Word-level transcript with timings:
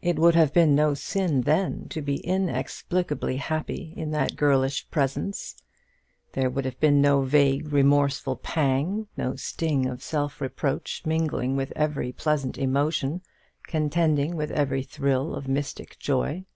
It 0.00 0.18
would 0.18 0.34
have 0.34 0.54
been 0.54 0.74
no 0.74 0.94
sin 0.94 1.42
then 1.42 1.88
to 1.90 2.00
be 2.00 2.20
inexplicably 2.26 3.36
happy 3.36 3.92
in 3.98 4.12
that 4.12 4.34
girlish 4.34 4.90
presence; 4.90 5.56
there 6.32 6.48
would 6.48 6.64
have 6.64 6.80
been 6.80 7.02
no 7.02 7.20
vague 7.20 7.70
remorseful 7.70 8.36
pang, 8.36 9.08
no 9.18 9.36
sting 9.36 9.84
of 9.84 10.02
self 10.02 10.40
reproach, 10.40 11.02
mingling 11.04 11.54
with 11.54 11.74
every 11.76 12.12
pleasant 12.12 12.56
emotion, 12.56 13.20
contending 13.64 14.36
with 14.36 14.50
every 14.52 14.82
thrill 14.84 15.34
of 15.34 15.48
mystic 15.48 15.98
joy. 15.98 16.46